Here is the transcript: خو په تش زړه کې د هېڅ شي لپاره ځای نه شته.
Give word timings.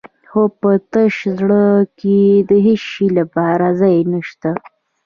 خو 0.29 0.41
په 0.59 0.71
تش 0.91 1.15
زړه 1.39 1.63
کې 1.99 2.19
د 2.49 2.51
هېڅ 2.65 2.81
شي 2.91 3.07
لپاره 3.19 3.65
ځای 3.79 3.97
نه 4.11 4.19
شته. 4.29 4.51